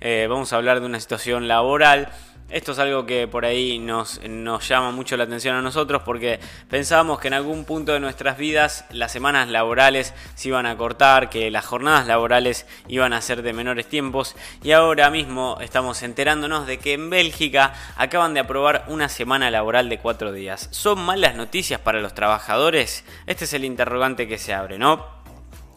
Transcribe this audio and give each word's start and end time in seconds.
eh, 0.00 0.26
vamos 0.28 0.52
a 0.52 0.56
hablar 0.56 0.80
de 0.80 0.86
una 0.86 1.00
situación 1.00 1.48
laboral. 1.48 2.08
Esto 2.50 2.72
es 2.72 2.80
algo 2.80 3.06
que 3.06 3.28
por 3.28 3.44
ahí 3.44 3.78
nos, 3.78 4.20
nos, 4.28 4.66
llama 4.66 4.90
mucho 4.90 5.16
la 5.16 5.22
atención 5.22 5.54
a 5.54 5.62
nosotros 5.62 6.02
porque 6.04 6.40
pensábamos 6.68 7.20
que 7.20 7.28
en 7.28 7.34
algún 7.34 7.64
punto 7.64 7.92
de 7.92 8.00
nuestras 8.00 8.38
vidas 8.38 8.84
las 8.90 9.12
semanas 9.12 9.48
laborales 9.48 10.14
se 10.34 10.48
iban 10.48 10.66
a 10.66 10.76
cortar, 10.76 11.30
que 11.30 11.48
las 11.52 11.64
jornadas 11.64 12.08
laborales 12.08 12.66
iban 12.88 13.12
a 13.12 13.20
ser 13.20 13.42
de 13.42 13.52
menores 13.52 13.86
tiempos 13.88 14.34
y 14.64 14.72
ahora 14.72 15.10
mismo 15.10 15.58
estamos 15.60 16.02
enterándonos 16.02 16.66
de 16.66 16.78
que 16.78 16.94
en 16.94 17.08
Bélgica 17.08 17.72
acaban 17.96 18.34
de 18.34 18.40
aprobar 18.40 18.84
una 18.88 19.08
semana 19.08 19.48
laboral 19.52 19.88
de 19.88 19.98
cuatro 19.98 20.32
días. 20.32 20.66
¿Son 20.72 20.98
malas 20.98 21.36
noticias 21.36 21.78
para 21.78 22.00
los 22.00 22.14
trabajadores? 22.14 23.04
Este 23.26 23.44
es 23.44 23.52
el 23.54 23.64
interrogante 23.64 24.26
que 24.26 24.38
se 24.38 24.54
abre, 24.54 24.76
¿no? 24.76 25.19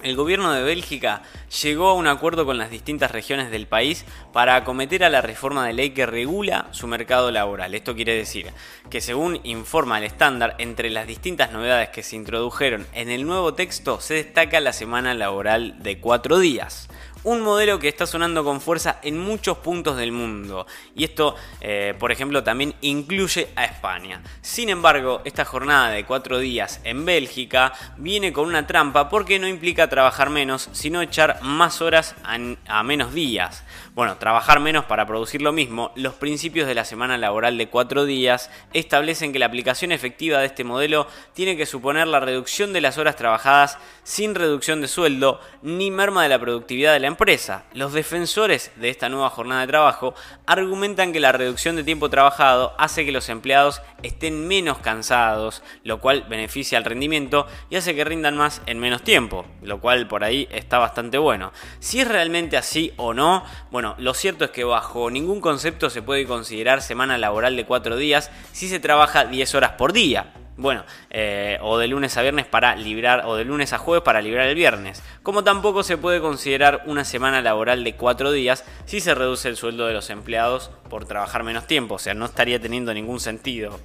El 0.00 0.14
gobierno 0.14 0.52
de 0.52 0.62
Bélgica 0.62 1.22
llegó 1.60 1.88
a 1.88 1.94
un 1.94 2.06
acuerdo 2.06 2.46
con 2.46 2.56
las 2.56 2.70
distintas 2.70 3.10
regiones 3.10 3.50
del 3.50 3.66
país 3.66 4.04
para 4.32 4.54
acometer 4.54 5.02
a 5.02 5.10
la 5.10 5.22
reforma 5.22 5.66
de 5.66 5.72
ley 5.72 5.90
que 5.90 6.06
regula 6.06 6.68
su 6.70 6.86
mercado 6.86 7.32
laboral. 7.32 7.74
Esto 7.74 7.96
quiere 7.96 8.14
decir 8.14 8.46
que 8.90 9.00
según 9.00 9.40
informa 9.42 9.98
el 9.98 10.04
estándar, 10.04 10.54
entre 10.58 10.90
las 10.90 11.08
distintas 11.08 11.50
novedades 11.50 11.88
que 11.88 12.04
se 12.04 12.14
introdujeron 12.14 12.86
en 12.92 13.10
el 13.10 13.26
nuevo 13.26 13.54
texto 13.54 14.00
se 14.00 14.14
destaca 14.14 14.60
la 14.60 14.72
semana 14.72 15.14
laboral 15.14 15.82
de 15.82 15.98
cuatro 15.98 16.38
días 16.38 16.88
un 17.24 17.40
modelo 17.40 17.78
que 17.78 17.88
está 17.88 18.06
sonando 18.06 18.44
con 18.44 18.60
fuerza 18.60 19.00
en 19.02 19.18
muchos 19.18 19.58
puntos 19.58 19.96
del 19.96 20.12
mundo. 20.12 20.66
Y 20.94 21.04
esto, 21.04 21.34
eh, 21.60 21.94
por 21.98 22.12
ejemplo, 22.12 22.42
también 22.42 22.74
incluye 22.80 23.48
a 23.56 23.64
España. 23.64 24.22
Sin 24.40 24.68
embargo, 24.68 25.20
esta 25.24 25.44
jornada 25.44 25.90
de 25.90 26.04
cuatro 26.04 26.38
días 26.38 26.80
en 26.84 27.04
Bélgica 27.04 27.72
viene 27.96 28.32
con 28.32 28.46
una 28.46 28.66
trampa 28.66 29.08
porque 29.08 29.38
no 29.38 29.48
implica 29.48 29.88
trabajar 29.88 30.30
menos, 30.30 30.68
sino 30.72 31.02
echar 31.02 31.40
más 31.42 31.82
horas 31.82 32.14
a, 32.22 32.82
menos 32.82 33.12
días. 33.12 33.64
Bueno, 33.94 34.16
trabajar 34.16 34.60
menos 34.60 34.84
para 34.84 35.06
producir 35.06 35.42
lo 35.42 35.52
mismo, 35.52 35.90
los 35.96 36.14
principios 36.14 36.68
de 36.68 36.74
la 36.74 36.84
semana 36.84 37.18
laboral 37.18 37.58
de 37.58 37.68
cuatro 37.68 38.04
días 38.04 38.50
establecen 38.72 39.32
que 39.32 39.40
la 39.40 39.46
aplicación 39.46 39.90
efectiva 39.90 40.38
de 40.38 40.46
este 40.46 40.62
modelo 40.62 41.08
tiene 41.34 41.56
que 41.56 41.66
suponer 41.66 42.06
la 42.06 42.20
reducción 42.20 42.72
de 42.72 42.80
las 42.80 42.96
horas 42.96 43.16
trabajadas 43.16 43.78
sin 44.04 44.34
reducción 44.34 44.80
de 44.80 44.88
sueldo 44.88 45.40
ni 45.62 45.90
merma 45.90 46.22
de 46.22 46.28
la 46.28 46.38
productividad 46.38 46.92
de 46.92 47.00
la 47.00 47.07
empresa. 47.08 47.64
Los 47.72 47.92
defensores 47.92 48.70
de 48.76 48.88
esta 48.88 49.08
nueva 49.08 49.30
jornada 49.30 49.62
de 49.62 49.66
trabajo 49.66 50.14
argumentan 50.46 51.12
que 51.12 51.20
la 51.20 51.32
reducción 51.32 51.76
de 51.76 51.84
tiempo 51.84 52.08
trabajado 52.08 52.74
hace 52.78 53.04
que 53.04 53.12
los 53.12 53.28
empleados 53.28 53.82
estén 54.02 54.46
menos 54.46 54.78
cansados, 54.78 55.62
lo 55.82 56.00
cual 56.00 56.26
beneficia 56.28 56.78
al 56.78 56.84
rendimiento 56.84 57.46
y 57.70 57.76
hace 57.76 57.94
que 57.94 58.04
rindan 58.04 58.36
más 58.36 58.62
en 58.66 58.78
menos 58.78 59.02
tiempo, 59.02 59.44
lo 59.62 59.80
cual 59.80 60.06
por 60.06 60.24
ahí 60.24 60.48
está 60.50 60.78
bastante 60.78 61.18
bueno. 61.18 61.52
Si 61.80 62.00
es 62.00 62.08
realmente 62.08 62.56
así 62.56 62.92
o 62.96 63.14
no, 63.14 63.44
bueno, 63.70 63.94
lo 63.98 64.14
cierto 64.14 64.44
es 64.44 64.50
que 64.50 64.64
bajo 64.64 65.10
ningún 65.10 65.40
concepto 65.40 65.90
se 65.90 66.02
puede 66.02 66.26
considerar 66.26 66.82
semana 66.82 67.18
laboral 67.18 67.56
de 67.56 67.66
4 67.66 67.96
días 67.96 68.30
si 68.52 68.68
se 68.68 68.80
trabaja 68.80 69.24
10 69.24 69.54
horas 69.54 69.72
por 69.72 69.92
día. 69.92 70.32
Bueno, 70.58 70.84
eh, 71.10 71.56
o 71.62 71.78
de 71.78 71.86
lunes 71.86 72.16
a 72.16 72.22
viernes 72.22 72.44
para 72.44 72.74
librar, 72.74 73.22
o 73.26 73.36
de 73.36 73.44
lunes 73.44 73.72
a 73.72 73.78
jueves 73.78 74.02
para 74.02 74.20
librar 74.20 74.48
el 74.48 74.56
viernes. 74.56 75.04
Como 75.22 75.44
tampoco 75.44 75.84
se 75.84 75.96
puede 75.96 76.20
considerar 76.20 76.82
una 76.86 77.04
semana 77.04 77.40
laboral 77.40 77.84
de 77.84 77.94
cuatro 77.94 78.32
días 78.32 78.64
si 78.84 79.00
se 79.00 79.14
reduce 79.14 79.48
el 79.48 79.56
sueldo 79.56 79.86
de 79.86 79.94
los 79.94 80.10
empleados 80.10 80.72
por 80.90 81.04
trabajar 81.04 81.44
menos 81.44 81.68
tiempo. 81.68 81.94
O 81.94 81.98
sea, 82.00 82.14
no 82.14 82.24
estaría 82.24 82.60
teniendo 82.60 82.92
ningún 82.92 83.20
sentido 83.20 83.78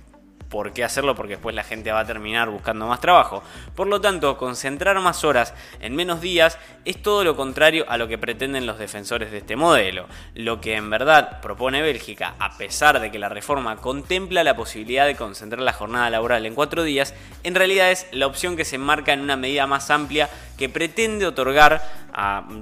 por 0.54 0.72
qué 0.72 0.84
hacerlo 0.84 1.16
porque 1.16 1.34
después 1.34 1.56
la 1.56 1.64
gente 1.64 1.92
va 1.92 2.02
a 2.02 2.06
terminar 2.06 2.48
buscando 2.52 2.86
más 2.86 3.02
trabajo. 3.02 3.42
Por 3.74 3.88
lo 3.88 4.00
tanto, 4.00 4.38
concentrar 4.38 5.00
más 5.00 5.24
horas 5.24 5.52
en 5.80 5.96
menos 5.96 6.22
días 6.22 6.60
es 6.86 7.02
todo 7.02 7.24
lo 7.24 7.36
contrario 7.36 7.86
a 7.90 7.98
lo 7.98 8.08
que 8.08 8.20
pretenden 8.20 8.68
los 8.68 8.78
defensores 8.78 9.32
de 9.32 9.40
este 9.40 9.56
modelo. 9.56 10.06
Lo 10.36 10.62
que 10.62 10.76
en 10.76 10.92
verdad 10.92 11.42
propone 11.42 11.82
Bélgica, 11.82 12.36
a 12.38 12.56
pesar 12.56 13.00
de 13.00 13.10
que 13.10 13.18
la 13.18 13.30
reforma 13.30 13.78
contempla 13.78 14.44
la 14.44 14.56
posibilidad 14.56 15.08
de 15.08 15.16
concentrar 15.16 15.64
la 15.64 15.74
jornada 15.74 16.12
laboral 16.12 16.46
en 16.46 16.54
cuatro 16.54 16.84
días, 16.84 17.16
en 17.44 17.56
realidad 17.56 17.90
es 17.90 18.06
la 18.12 18.28
opción 18.28 18.56
que 18.56 18.64
se 18.64 18.76
enmarca 18.76 19.12
en 19.12 19.22
una 19.22 19.36
medida 19.36 19.66
más 19.66 19.90
amplia 19.90 20.30
que 20.58 20.70
pretende 20.70 21.26
otorgar 21.26 21.82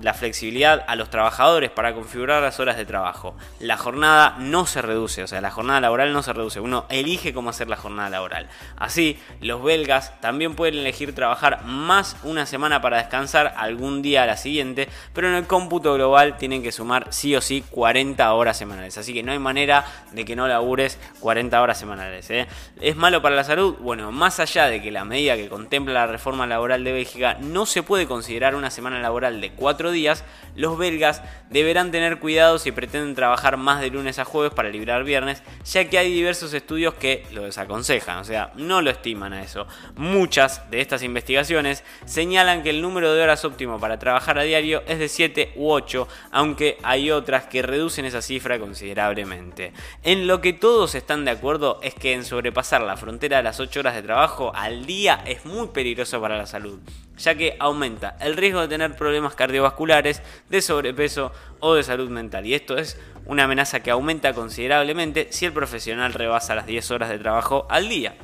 la 0.01 0.13
flexibilidad 0.13 0.83
a 0.87 0.95
los 0.95 1.09
trabajadores 1.09 1.69
para 1.69 1.93
configurar 1.93 2.41
las 2.41 2.59
horas 2.59 2.77
de 2.77 2.85
trabajo. 2.85 3.35
La 3.59 3.75
jornada 3.75 4.35
no 4.39 4.65
se 4.65 4.81
reduce, 4.81 5.23
o 5.23 5.27
sea, 5.27 5.41
la 5.41 5.51
jornada 5.51 5.81
laboral 5.81 6.13
no 6.13 6.23
se 6.23 6.31
reduce, 6.31 6.61
uno 6.61 6.85
elige 6.89 7.33
cómo 7.33 7.49
hacer 7.49 7.67
la 7.67 7.75
jornada 7.75 8.09
laboral. 8.09 8.47
Así, 8.77 9.19
los 9.41 9.61
belgas 9.61 10.19
también 10.21 10.55
pueden 10.55 10.75
elegir 10.75 11.13
trabajar 11.13 11.65
más 11.65 12.15
una 12.23 12.45
semana 12.45 12.81
para 12.81 12.97
descansar 12.97 13.53
algún 13.57 14.01
día 14.01 14.23
a 14.23 14.25
la 14.27 14.37
siguiente, 14.37 14.87
pero 15.13 15.27
en 15.27 15.35
el 15.35 15.47
cómputo 15.47 15.93
global 15.95 16.37
tienen 16.37 16.63
que 16.63 16.71
sumar 16.71 17.07
sí 17.09 17.35
o 17.35 17.41
sí 17.41 17.63
40 17.71 18.33
horas 18.33 18.57
semanales. 18.57 18.97
Así 18.97 19.13
que 19.13 19.23
no 19.23 19.33
hay 19.33 19.39
manera 19.39 19.85
de 20.11 20.23
que 20.23 20.35
no 20.35 20.47
labures 20.47 20.97
40 21.19 21.61
horas 21.61 21.77
semanales. 21.77 22.29
¿eh? 22.29 22.47
¿Es 22.79 22.95
malo 22.95 23.21
para 23.21 23.35
la 23.35 23.43
salud? 23.43 23.75
Bueno, 23.79 24.11
más 24.11 24.39
allá 24.39 24.67
de 24.67 24.81
que 24.81 24.91
la 24.91 25.03
medida 25.03 25.35
que 25.35 25.49
contempla 25.49 25.93
la 25.93 26.07
reforma 26.07 26.47
laboral 26.47 26.83
de 26.83 26.93
Bélgica 26.93 27.37
no 27.41 27.65
se 27.65 27.80
puede 27.83 28.07
considerar 28.07 28.55
una 28.55 28.69
semana 28.69 28.99
laboral 28.99 29.41
de 29.41 29.51
4 29.51 29.91
días, 29.91 30.23
los 30.55 30.77
belgas 30.77 31.21
deberán 31.49 31.91
tener 31.91 32.19
cuidado 32.19 32.59
si 32.59 32.71
pretenden 32.71 33.15
trabajar 33.15 33.57
más 33.57 33.81
de 33.81 33.89
lunes 33.89 34.19
a 34.19 34.25
jueves 34.25 34.53
para 34.53 34.69
librar 34.69 35.03
viernes, 35.03 35.43
ya 35.65 35.89
que 35.89 35.97
hay 35.97 36.13
diversos 36.13 36.53
estudios 36.53 36.93
que 36.95 37.25
lo 37.31 37.43
desaconsejan, 37.43 38.19
o 38.19 38.23
sea, 38.23 38.51
no 38.55 38.81
lo 38.81 38.89
estiman 38.89 39.33
a 39.33 39.43
eso. 39.43 39.67
Muchas 39.95 40.69
de 40.69 40.81
estas 40.81 41.03
investigaciones 41.03 41.83
señalan 42.05 42.63
que 42.63 42.69
el 42.69 42.81
número 42.81 43.13
de 43.13 43.21
horas 43.21 43.45
óptimo 43.45 43.79
para 43.79 43.99
trabajar 43.99 44.37
a 44.37 44.43
diario 44.43 44.83
es 44.87 44.99
de 44.99 45.07
7 45.07 45.53
u 45.55 45.71
8, 45.71 46.07
aunque 46.31 46.77
hay 46.83 47.11
otras 47.11 47.45
que 47.45 47.61
reducen 47.61 48.05
esa 48.05 48.21
cifra 48.21 48.59
considerablemente. 48.59 49.73
En 50.03 50.27
lo 50.27 50.41
que 50.41 50.53
todos 50.53 50.95
están 50.95 51.25
de 51.25 51.31
acuerdo 51.31 51.79
es 51.81 51.93
que 51.93 52.13
en 52.13 52.25
sobrepasar 52.25 52.81
la 52.81 52.97
frontera 52.97 53.37
de 53.37 53.43
las 53.43 53.59
8 53.59 53.79
horas 53.79 53.95
de 53.95 54.03
trabajo 54.03 54.51
al 54.55 54.85
día 54.85 55.21
es 55.25 55.45
muy 55.45 55.67
peligroso 55.69 56.19
para 56.21 56.37
la 56.37 56.47
salud, 56.47 56.79
ya 57.21 57.35
que 57.35 57.55
aumenta 57.59 58.17
el 58.19 58.35
riesgo 58.35 58.61
de 58.61 58.67
tener 58.67 58.95
problemas 58.95 59.35
cardiovasculares, 59.35 60.21
de 60.49 60.61
sobrepeso 60.61 61.31
o 61.59 61.75
de 61.75 61.83
salud 61.83 62.09
mental. 62.09 62.45
Y 62.45 62.53
esto 62.53 62.77
es 62.77 62.99
una 63.25 63.43
amenaza 63.43 63.81
que 63.81 63.91
aumenta 63.91 64.33
considerablemente 64.33 65.27
si 65.31 65.45
el 65.45 65.53
profesional 65.53 66.13
rebasa 66.13 66.55
las 66.55 66.65
10 66.65 66.91
horas 66.91 67.09
de 67.09 67.19
trabajo 67.19 67.67
al 67.69 67.89
día. 67.89 68.15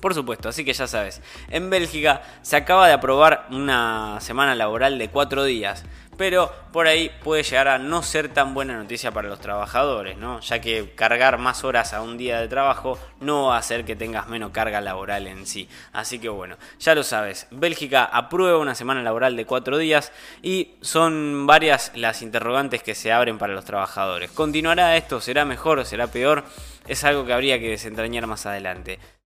Por 0.00 0.14
supuesto, 0.14 0.48
así 0.48 0.64
que 0.64 0.72
ya 0.72 0.86
sabes, 0.86 1.20
en 1.50 1.70
Bélgica 1.70 2.22
se 2.42 2.56
acaba 2.56 2.86
de 2.86 2.92
aprobar 2.92 3.48
una 3.50 4.18
semana 4.20 4.54
laboral 4.54 4.96
de 4.96 5.08
4 5.08 5.44
días, 5.44 5.84
pero 6.18 6.52
por 6.72 6.86
ahí 6.86 7.10
puede 7.22 7.44
llegar 7.44 7.68
a 7.68 7.78
no 7.78 8.02
ser 8.02 8.28
tan 8.28 8.52
buena 8.52 8.76
noticia 8.76 9.12
para 9.12 9.28
los 9.28 9.40
trabajadores, 9.40 10.18
¿no? 10.18 10.40
Ya 10.40 10.60
que 10.60 10.92
cargar 10.94 11.38
más 11.38 11.64
horas 11.64 11.94
a 11.94 12.02
un 12.02 12.18
día 12.18 12.40
de 12.40 12.48
trabajo 12.48 12.98
no 13.20 13.46
va 13.46 13.56
a 13.56 13.60
hacer 13.60 13.84
que 13.84 13.96
tengas 13.96 14.28
menos 14.28 14.50
carga 14.50 14.82
laboral 14.82 15.26
en 15.28 15.46
sí. 15.46 15.68
Así 15.92 16.18
que 16.18 16.28
bueno, 16.28 16.56
ya 16.80 16.94
lo 16.94 17.04
sabes, 17.04 17.46
Bélgica 17.52 18.04
aprueba 18.04 18.58
una 18.58 18.74
semana 18.74 19.02
laboral 19.02 19.36
de 19.36 19.46
4 19.46 19.78
días 19.78 20.12
y 20.42 20.74
son 20.82 21.46
varias 21.46 21.92
las 21.94 22.20
interrogantes 22.20 22.82
que 22.82 22.96
se 22.96 23.12
abren 23.12 23.38
para 23.38 23.54
los 23.54 23.64
trabajadores. 23.64 24.30
¿Continuará 24.32 24.96
esto? 24.96 25.20
¿Será 25.20 25.44
mejor 25.44 25.78
o 25.78 25.84
será 25.84 26.08
peor? 26.08 26.44
Es 26.88 27.04
algo 27.04 27.24
que 27.24 27.32
habría 27.32 27.60
que 27.60 27.68
desentrañar 27.68 28.26
más 28.26 28.44
adelante. 28.46 28.98